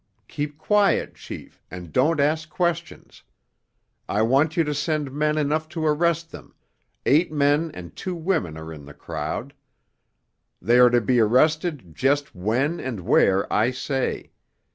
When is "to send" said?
4.63-5.11